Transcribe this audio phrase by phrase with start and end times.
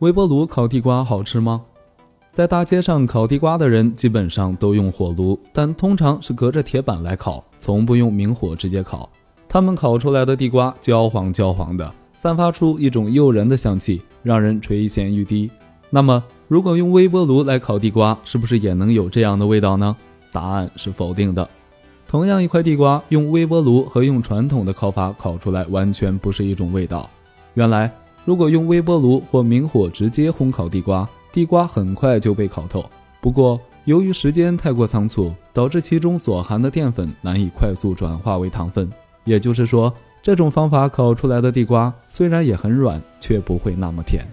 [0.00, 1.62] 微波炉烤地瓜好吃吗？
[2.30, 9.08] 在大街上烤地瓜的人基本上都用火炉，但通常是隔着铁板来烤，从不用明火直接烤。
[9.48, 15.50] 他们烤出来的地瓜焦黄焦黄的，散发出一种诱人的香气，让人垂涎欲滴。
[15.88, 19.96] 那么，如果用微波炉来烤地瓜，是不是也能有这样的味道呢？
[20.30, 21.48] 答案是否定的。
[22.06, 27.08] 同样一块地瓜，用微波炉和用传统的烤法烤出来完全不是一种味道。
[27.54, 27.90] 原来。
[28.26, 32.84] 如果用微波炉或明火直接烘烤地瓜，地瓜很快就被烤透。
[33.20, 38.90] 不过，由于时间太过仓促，导致其中所含的淀粉难以快速转化为糖分。
[39.22, 44.26] 也就是说，这种方法烤出来的地瓜虽然也很软，却不会那么甜。